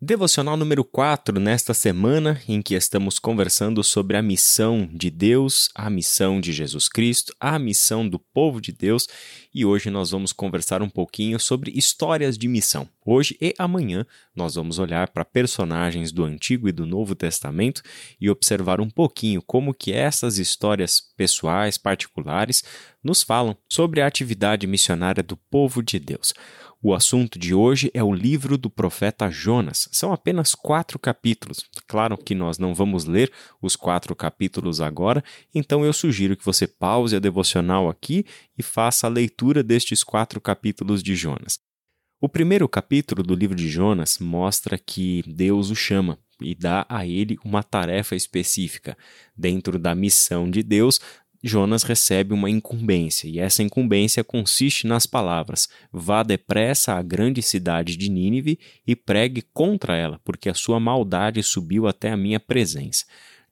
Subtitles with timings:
[0.00, 5.90] Devocional número 4 nesta semana em que estamos conversando sobre a missão de Deus, a
[5.90, 9.08] missão de Jesus Cristo, a missão do povo de Deus
[9.52, 12.88] e hoje nós vamos conversar um pouquinho sobre histórias de missão.
[13.04, 14.06] Hoje e amanhã
[14.36, 17.82] nós vamos olhar para personagens do Antigo e do Novo Testamento
[18.20, 22.62] e observar um pouquinho como que essas histórias pessoais, particulares,
[23.02, 26.32] nos falam sobre a atividade missionária do povo de Deus.
[26.80, 29.88] O assunto de hoje é o livro do profeta Jonas.
[29.90, 31.64] São apenas quatro capítulos.
[31.88, 36.68] Claro que nós não vamos ler os quatro capítulos agora, então eu sugiro que você
[36.68, 38.24] pause a devocional aqui
[38.56, 41.58] e faça a leitura destes quatro capítulos de Jonas.
[42.20, 47.04] O primeiro capítulo do livro de Jonas mostra que Deus o chama e dá a
[47.04, 48.96] ele uma tarefa específica.
[49.36, 51.00] Dentro da missão de Deus,
[51.42, 57.96] Jonas recebe uma incumbência, e essa incumbência consiste nas palavras: Vá depressa à grande cidade
[57.96, 63.04] de Nínive e pregue contra ela, porque a sua maldade subiu até a minha presença.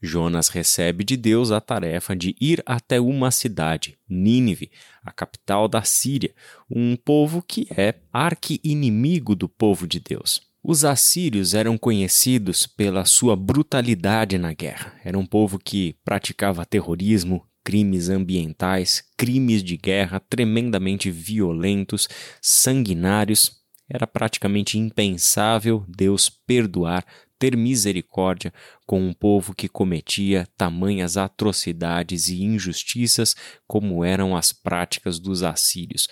[0.03, 4.71] Jonas recebe de Deus a tarefa de ir até uma cidade, Nínive,
[5.03, 6.35] a capital da Síria,
[6.71, 10.43] um povo que é arqui-inimigo do povo de Deus.
[10.63, 14.95] Os assírios eram conhecidos pela sua brutalidade na guerra.
[15.05, 22.09] Era um povo que praticava terrorismo, crimes ambientais, crimes de guerra tremendamente violentos,
[22.41, 23.61] sanguinários.
[23.91, 27.05] Era praticamente impensável Deus perdoar,
[27.41, 28.55] ter misericórdia
[28.87, 33.35] com um povo que cometia tamanhas atrocidades e injustiças
[33.67, 36.07] como eram as práticas dos assírios.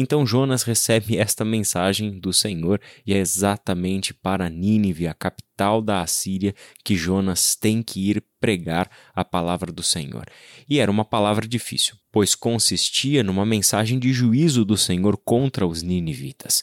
[0.00, 6.02] Então Jonas recebe esta mensagem do Senhor e é exatamente para Nínive, a capital da
[6.02, 10.26] Assíria, que Jonas tem que ir pregar a palavra do Senhor.
[10.68, 15.82] E era uma palavra difícil, pois consistia numa mensagem de juízo do Senhor contra os
[15.82, 16.62] ninivitas.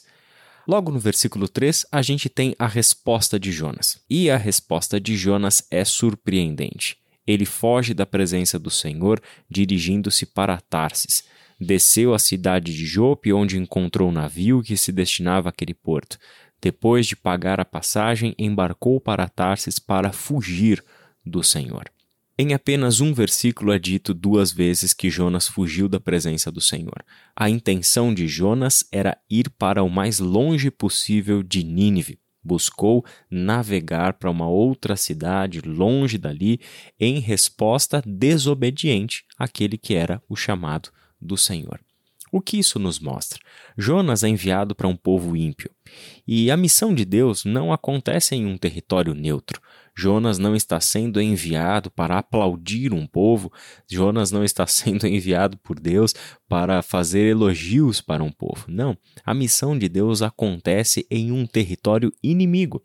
[0.66, 4.00] Logo no versículo 3, a gente tem a resposta de Jonas.
[4.08, 6.96] E a resposta de Jonas é surpreendente.
[7.26, 11.22] Ele foge da presença do Senhor, dirigindo-se para Tarsis
[11.60, 16.18] desceu à cidade de Jope, onde encontrou o navio que se destinava àquele porto.
[16.60, 20.82] Depois de pagar a passagem, embarcou para Tarsis para fugir
[21.24, 21.90] do Senhor.
[22.38, 27.02] Em apenas um versículo é dito duas vezes que Jonas fugiu da presença do Senhor.
[27.34, 32.18] A intenção de Jonas era ir para o mais longe possível de Nínive.
[32.44, 36.60] Buscou navegar para uma outra cidade longe dali,
[37.00, 40.90] em resposta desobediente àquele que era o chamado
[41.26, 41.80] do Senhor.
[42.32, 43.40] O que isso nos mostra?
[43.78, 45.70] Jonas é enviado para um povo ímpio.
[46.26, 49.60] E a missão de Deus não acontece em um território neutro.
[49.96, 53.50] Jonas não está sendo enviado para aplaudir um povo,
[53.90, 56.14] Jonas não está sendo enviado por Deus
[56.48, 58.66] para fazer elogios para um povo.
[58.68, 62.82] Não, a missão de Deus acontece em um território inimigo.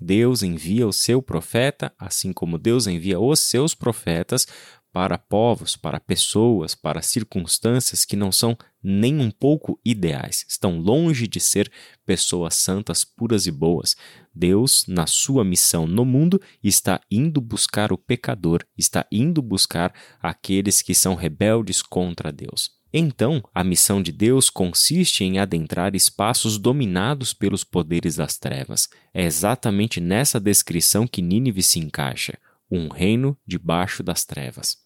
[0.00, 4.46] Deus envia o seu profeta, assim como Deus envia os seus profetas,
[4.92, 11.26] para povos, para pessoas, para circunstâncias que não são nem um pouco ideais, estão longe
[11.26, 11.72] de ser
[12.04, 13.96] pessoas santas, puras e boas.
[14.34, 20.82] Deus, na sua missão no mundo, está indo buscar o pecador, está indo buscar aqueles
[20.82, 22.70] que são rebeldes contra Deus.
[22.92, 28.88] Então, a missão de Deus consiste em adentrar espaços dominados pelos poderes das trevas.
[29.14, 32.38] É exatamente nessa descrição que Nínive se encaixa
[32.70, 34.81] um reino debaixo das trevas.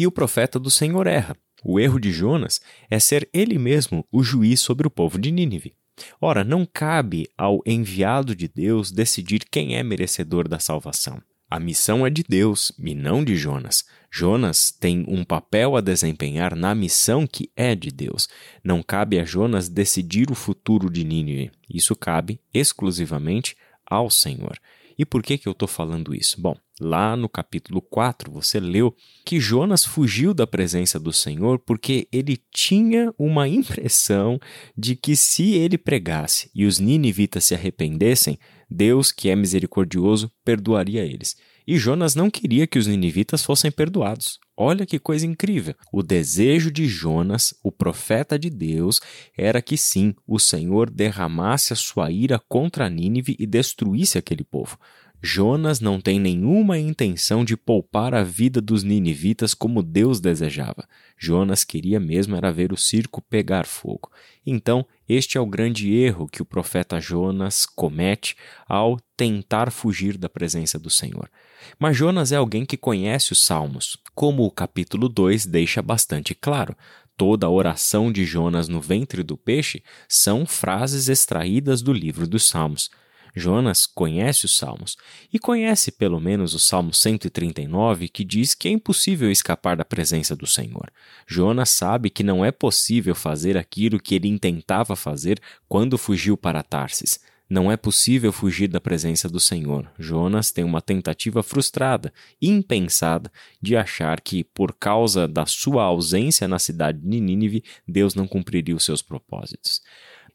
[0.00, 1.36] E o profeta do Senhor erra.
[1.62, 5.74] O erro de Jonas é ser ele mesmo o juiz sobre o povo de Nínive.
[6.18, 11.20] Ora, não cabe ao enviado de Deus decidir quem é merecedor da salvação.
[11.50, 13.84] A missão é de Deus e não de Jonas.
[14.10, 18.26] Jonas tem um papel a desempenhar na missão que é de Deus.
[18.64, 21.50] Não cabe a Jonas decidir o futuro de Nínive.
[21.68, 24.58] Isso cabe exclusivamente ao Senhor.
[25.00, 26.38] E por que, que eu estou falando isso?
[26.38, 28.94] Bom, lá no capítulo 4 você leu
[29.24, 34.38] que Jonas fugiu da presença do Senhor porque ele tinha uma impressão
[34.76, 38.38] de que se ele pregasse e os ninivitas se arrependessem,
[38.70, 41.34] Deus, que é misericordioso, perdoaria eles.
[41.66, 44.38] E Jonas não queria que os ninivitas fossem perdoados.
[44.62, 45.74] Olha que coisa incrível!
[45.90, 49.00] O desejo de Jonas, o profeta de Deus,
[49.34, 54.78] era que sim, o Senhor derramasse a sua ira contra Nínive e destruísse aquele povo.
[55.22, 60.86] Jonas não tem nenhuma intenção de poupar a vida dos ninivitas como Deus desejava.
[61.16, 64.10] Jonas queria mesmo era ver o circo pegar fogo.
[64.44, 68.36] Então, este é o grande erro que o profeta Jonas comete
[68.68, 71.30] ao tentar fugir da presença do Senhor.
[71.78, 76.76] Mas Jonas é alguém que conhece os Salmos, como o capítulo 2 deixa bastante claro.
[77.16, 82.48] Toda a oração de Jonas no ventre do peixe são frases extraídas do livro dos
[82.48, 82.90] Salmos.
[83.34, 84.96] Jonas conhece os Salmos
[85.32, 90.34] e conhece pelo menos o Salmo 139, que diz que é impossível escapar da presença
[90.34, 90.90] do Senhor.
[91.26, 96.62] Jonas sabe que não é possível fazer aquilo que ele intentava fazer quando fugiu para
[96.62, 97.20] Tarsis.
[97.50, 99.90] Não é possível fugir da presença do Senhor.
[99.98, 103.30] Jonas tem uma tentativa frustrada, impensada,
[103.60, 108.76] de achar que, por causa da sua ausência na cidade de Nínive, Deus não cumpriria
[108.76, 109.82] os seus propósitos.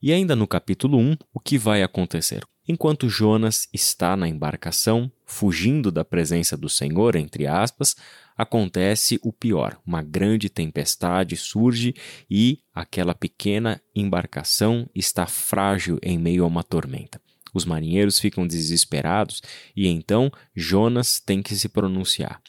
[0.01, 2.45] E ainda no capítulo 1, o que vai acontecer?
[2.67, 7.95] Enquanto Jonas está na embarcação, fugindo da presença do Senhor, entre aspas,
[8.35, 9.77] acontece o pior.
[9.85, 11.93] Uma grande tempestade surge
[12.29, 17.21] e aquela pequena embarcação está frágil em meio a uma tormenta.
[17.53, 19.41] Os marinheiros ficam desesperados
[19.75, 22.41] e então Jonas tem que se pronunciar.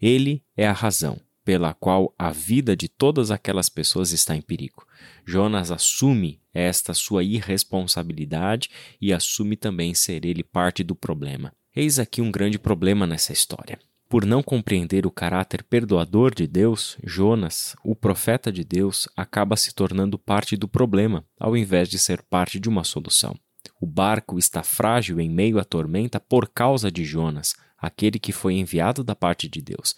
[0.00, 4.84] Ele é a razão pela qual a vida de todas aquelas pessoas está em perigo.
[5.24, 8.68] Jonas assume esta sua irresponsabilidade
[9.00, 11.52] e assume também ser ele parte do problema.
[11.74, 13.78] Eis aqui um grande problema nessa história.
[14.08, 19.72] Por não compreender o caráter perdoador de Deus, Jonas, o profeta de Deus, acaba se
[19.72, 23.36] tornando parte do problema, ao invés de ser parte de uma solução.
[23.80, 28.54] O barco está frágil em meio à tormenta por causa de Jonas, aquele que foi
[28.54, 29.94] enviado da parte de Deus.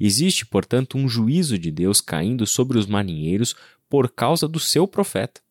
[0.00, 3.54] Existe, portanto, um juízo de Deus caindo sobre os marinheiros
[3.88, 5.42] por causa do seu profeta.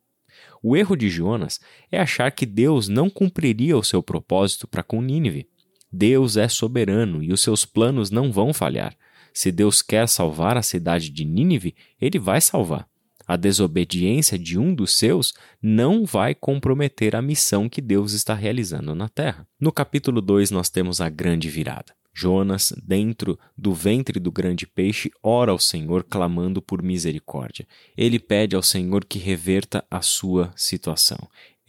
[0.63, 1.59] O erro de Jonas
[1.91, 5.47] é achar que Deus não cumpriria o seu propósito para com Nínive.
[5.91, 8.95] Deus é soberano e os seus planos não vão falhar.
[9.33, 12.87] Se Deus quer salvar a cidade de Nínive, ele vai salvar.
[13.27, 18.95] A desobediência de um dos seus não vai comprometer a missão que Deus está realizando
[18.95, 19.47] na terra.
[19.59, 21.98] No capítulo 2, nós temos a grande virada.
[22.13, 27.67] Jonas, dentro do ventre do grande peixe, ora ao Senhor clamando por misericórdia.
[27.95, 31.19] Ele pede ao Senhor que reverta a sua situação.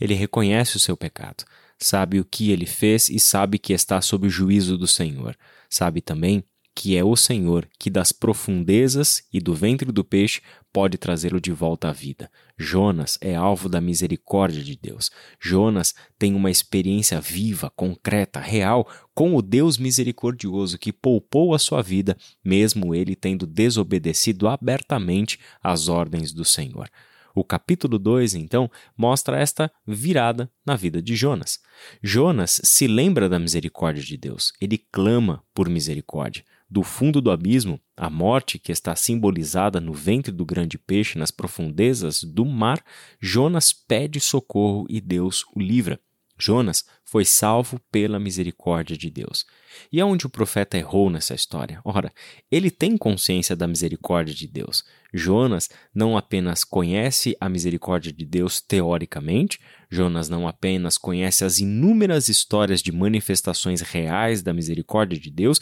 [0.01, 1.45] Ele reconhece o seu pecado,
[1.79, 5.37] sabe o que ele fez e sabe que está sob o juízo do Senhor.
[5.69, 6.43] Sabe também
[6.81, 10.41] que é o Senhor que das profundezas e do ventre do peixe
[10.73, 12.31] pode trazê-lo de volta à vida.
[12.57, 15.11] Jonas é alvo da misericórdia de Deus.
[15.39, 21.83] Jonas tem uma experiência viva, concreta, real com o Deus misericordioso que poupou a sua
[21.83, 26.89] vida, mesmo ele tendo desobedecido abertamente às ordens do Senhor.
[27.35, 31.61] O capítulo 2, então, mostra esta virada na vida de Jonas.
[32.03, 36.43] Jonas se lembra da misericórdia de Deus, ele clama por misericórdia.
[36.71, 41.33] Do fundo do abismo, a morte que está simbolizada no ventre do grande peixe nas
[41.33, 42.81] profundezas do mar,
[43.21, 45.99] Jonas pede socorro e Deus o livra.
[46.41, 49.45] Jonas foi salvo pela misericórdia de Deus.
[49.93, 51.81] E aonde o profeta errou nessa história?
[51.85, 52.13] Ora,
[52.51, 54.83] ele tem consciência da misericórdia de Deus.
[55.13, 62.29] Jonas não apenas conhece a misericórdia de Deus teoricamente, Jonas não apenas conhece as inúmeras
[62.29, 65.61] histórias de manifestações reais da misericórdia de Deus,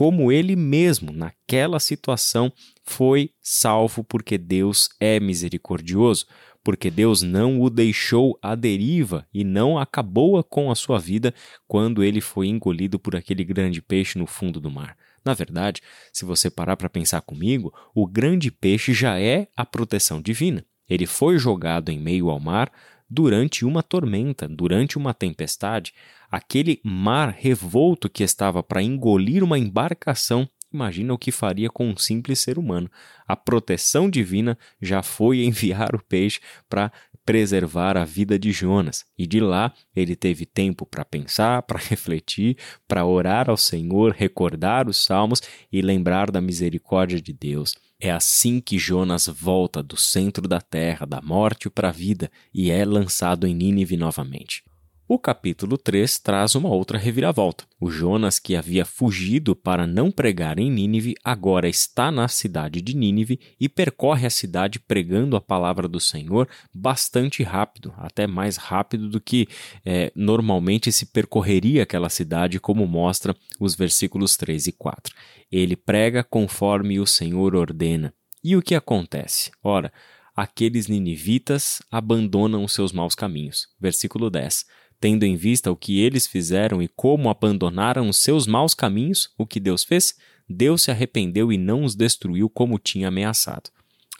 [0.00, 2.50] como ele mesmo, naquela situação,
[2.82, 6.24] foi salvo porque Deus é misericordioso,
[6.64, 11.34] porque Deus não o deixou à deriva e não acabou com a sua vida
[11.68, 14.96] quando ele foi engolido por aquele grande peixe no fundo do mar.
[15.22, 20.22] Na verdade, se você parar para pensar comigo, o grande peixe já é a proteção
[20.22, 20.64] divina.
[20.88, 22.72] Ele foi jogado em meio ao mar
[23.10, 25.92] durante uma tormenta, durante uma tempestade,
[26.30, 31.96] aquele mar revolto que estava para engolir uma embarcação, imagina o que faria com um
[31.96, 32.88] simples ser humano.
[33.26, 36.92] A proteção divina já foi enviar o peixe para
[37.24, 39.04] preservar a vida de Jonas.
[39.18, 44.88] E de lá ele teve tempo para pensar, para refletir, para orar ao Senhor, recordar
[44.88, 47.74] os salmos e lembrar da misericórdia de Deus.
[48.00, 52.70] É assim que Jonas volta do centro da terra, da morte para a vida, e
[52.70, 54.64] é lançado em Nínive novamente.
[55.12, 57.64] O capítulo 3 traz uma outra reviravolta.
[57.80, 62.94] O Jonas, que havia fugido para não pregar em Nínive, agora está na cidade de
[62.96, 69.08] Nínive e percorre a cidade pregando a palavra do Senhor bastante rápido, até mais rápido
[69.08, 69.48] do que
[69.84, 75.12] é, normalmente se percorreria aquela cidade, como mostra os versículos 3 e 4.
[75.50, 78.14] Ele prega conforme o Senhor ordena.
[78.44, 79.50] E o que acontece?
[79.60, 79.92] Ora,
[80.36, 83.66] aqueles ninivitas abandonam seus maus caminhos.
[83.80, 88.74] Versículo 10 Tendo em vista o que eles fizeram e como abandonaram os seus maus
[88.74, 90.14] caminhos, o que Deus fez?
[90.48, 93.70] Deus se arrependeu e não os destruiu como tinha ameaçado.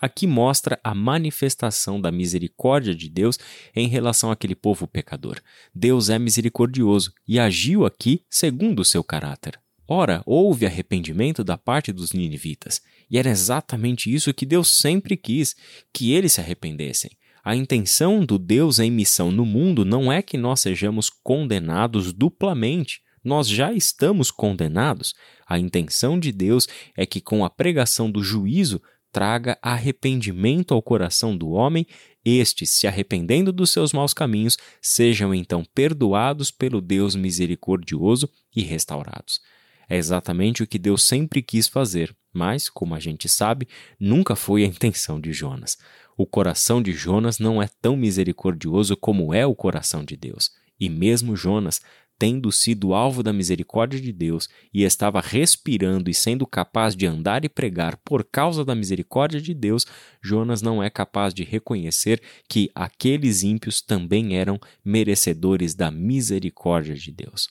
[0.01, 3.39] Aqui mostra a manifestação da misericórdia de Deus
[3.77, 5.39] em relação àquele povo pecador.
[5.75, 9.61] Deus é misericordioso e agiu aqui segundo o seu caráter.
[9.87, 15.57] Ora, houve arrependimento da parte dos ninivitas, e era exatamente isso que Deus sempre quis,
[15.93, 17.11] que eles se arrependessem.
[17.45, 23.01] A intenção do Deus em missão no mundo não é que nós sejamos condenados duplamente.
[23.25, 25.15] Nós já estamos condenados.
[25.47, 26.67] A intenção de Deus
[26.97, 28.81] é que, com a pregação do juízo,
[29.13, 31.87] traga arrependimento ao coração do homem,
[32.25, 39.41] estes, se arrependendo dos seus maus caminhos, sejam então perdoados pelo Deus misericordioso e restaurados.
[39.89, 43.67] É exatamente o que Deus sempre quis fazer, mas, como a gente sabe,
[43.99, 45.77] nunca foi a intenção de Jonas.
[46.21, 50.51] O coração de Jonas não é tão misericordioso como é o coração de Deus.
[50.79, 51.81] E mesmo Jonas,
[52.19, 57.43] tendo sido alvo da misericórdia de Deus e estava respirando e sendo capaz de andar
[57.47, 59.87] e pregar por causa da misericórdia de Deus,
[60.23, 67.11] Jonas não é capaz de reconhecer que aqueles ímpios também eram merecedores da misericórdia de
[67.11, 67.49] Deus.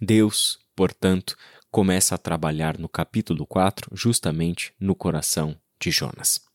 [0.00, 1.36] Deus, portanto,
[1.70, 6.47] começa a trabalhar no capítulo 4 justamente no coração de Jonas.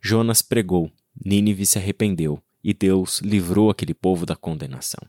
[0.00, 0.90] Jonas pregou,
[1.24, 5.00] Nínive se arrependeu e Deus livrou aquele povo da condenação.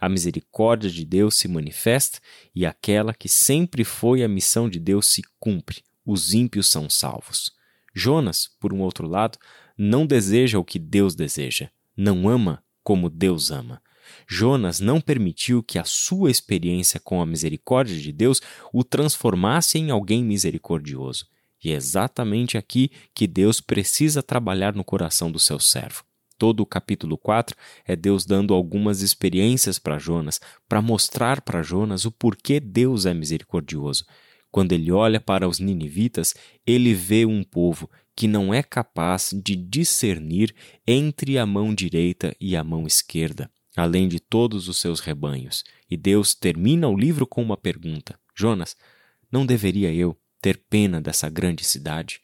[0.00, 2.18] A misericórdia de Deus se manifesta
[2.54, 5.82] e aquela que sempre foi a missão de Deus se cumpre.
[6.04, 7.52] Os ímpios são salvos.
[7.94, 9.38] Jonas, por um outro lado,
[9.76, 13.80] não deseja o que Deus deseja, não ama como Deus ama.
[14.26, 18.40] Jonas não permitiu que a sua experiência com a misericórdia de Deus
[18.72, 21.26] o transformasse em alguém misericordioso.
[21.62, 26.04] E é exatamente aqui que Deus precisa trabalhar no coração do seu servo.
[26.38, 32.04] Todo o capítulo 4 é Deus dando algumas experiências para Jonas, para mostrar para Jonas
[32.04, 34.04] o porquê Deus é misericordioso.
[34.50, 36.34] Quando ele olha para os ninivitas,
[36.66, 40.54] ele vê um povo que não é capaz de discernir
[40.86, 45.64] entre a mão direita e a mão esquerda além de todos os seus rebanhos.
[45.90, 48.76] E Deus termina o livro com uma pergunta: Jonas,
[49.30, 52.20] não deveria eu ter pena dessa grande cidade?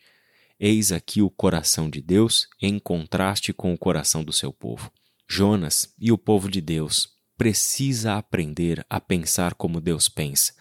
[0.58, 4.90] Eis aqui o coração de Deus em contraste com o coração do seu povo.
[5.28, 10.52] Jonas e o povo de Deus precisa aprender a pensar como Deus pensa,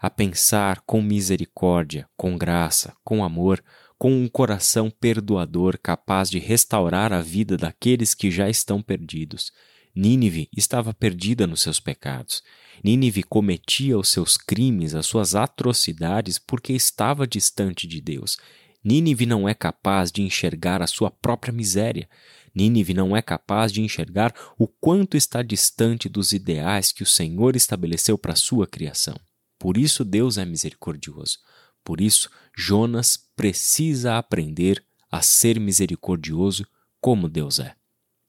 [0.00, 3.62] a pensar com misericórdia, com graça, com amor,
[3.98, 9.52] com um coração perdoador capaz de restaurar a vida daqueles que já estão perdidos
[9.94, 12.42] Nínive estava perdida nos seus pecados.
[12.82, 18.38] Nínive cometia os seus crimes, as suas atrocidades, porque estava distante de Deus.
[18.82, 22.08] Nínive não é capaz de enxergar a sua própria miséria.
[22.54, 27.54] Nínive não é capaz de enxergar o quanto está distante dos ideais que o Senhor
[27.54, 29.14] estabeleceu para a sua criação.
[29.58, 31.38] Por isso Deus é misericordioso.
[31.84, 36.66] Por isso Jonas precisa aprender a ser misericordioso
[37.00, 37.74] como Deus é.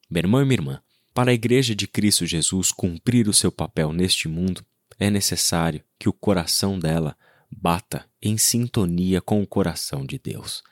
[0.09, 0.81] Meu irmão e minha irmã,
[1.13, 4.65] para a Igreja de Cristo Jesus cumprir o seu papel neste mundo,
[4.99, 7.15] é necessário que o coração dela
[7.51, 10.63] bata em sintonia com o coração de Deus.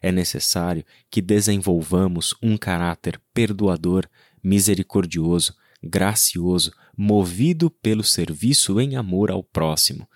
[0.00, 4.08] É necessário que desenvolvamos um caráter perdoador,
[4.42, 10.08] misericordioso, gracioso, movido pelo serviço em amor ao próximo,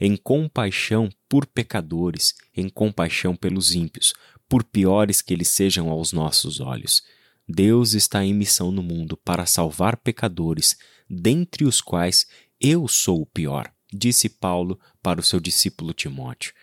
[0.00, 4.12] em compaixão por pecadores, em compaixão pelos ímpios,
[4.48, 7.02] por piores que eles sejam aos nossos olhos
[7.52, 10.76] Deus está em missão no mundo para salvar pecadores,
[11.08, 12.28] dentre os quais
[12.60, 16.54] eu sou o pior, disse Paulo para o seu discípulo Timóteo.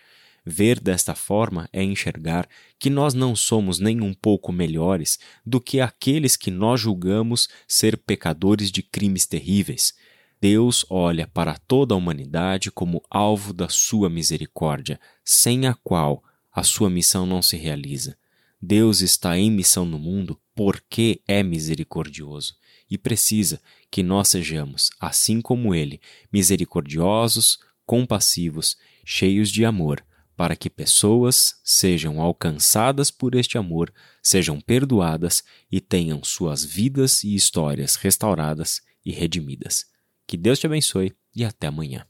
[0.46, 5.78] Ver desta forma é enxergar que nós não somos nem um pouco melhores do que
[5.78, 9.92] aqueles que nós julgamos ser pecadores de crimes terríveis.
[10.40, 16.62] Deus olha para toda a humanidade como alvo da sua misericórdia, sem a qual a
[16.62, 18.16] sua missão não se realiza.
[18.60, 22.56] Deus está em missão no mundo porque é misericordioso
[22.90, 26.00] e precisa que nós sejamos, assim como Ele,
[26.32, 30.04] misericordiosos, compassivos, cheios de amor,
[30.36, 37.36] para que pessoas sejam alcançadas por este amor, sejam perdoadas e tenham suas vidas e
[37.36, 39.86] histórias restauradas e redimidas.
[40.26, 42.04] Que Deus te abençoe e até amanhã.